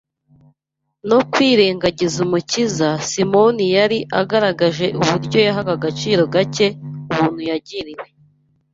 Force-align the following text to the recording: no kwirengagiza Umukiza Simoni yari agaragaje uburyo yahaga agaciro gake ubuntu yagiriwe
no 1.09 1.19
kwirengagiza 1.31 2.17
Umukiza 2.25 2.87
Simoni 3.09 3.65
yari 3.77 3.99
agaragaje 4.21 4.85
uburyo 4.99 5.37
yahaga 5.47 5.71
agaciro 5.77 6.21
gake 6.33 6.67
ubuntu 7.11 7.41
yagiriwe 7.49 8.07